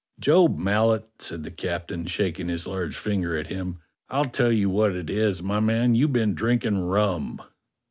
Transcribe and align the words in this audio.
"Job 0.19 0.57
Mallet," 0.57 1.05
said 1.19 1.43
the 1.43 1.51
captain, 1.51 2.07
shaking 2.07 2.47
his 2.47 2.65
large 2.65 2.97
finger 2.97 3.37
at 3.37 3.45
him, 3.45 3.77
"I'll 4.09 4.25
tell 4.25 4.51
you 4.51 4.67
what 4.67 4.95
it 4.95 5.11
is, 5.11 5.43
my 5.43 5.59
man: 5.59 5.93
you've 5.93 6.11
been 6.11 6.33
drinking 6.33 6.79
rum." 6.79 7.39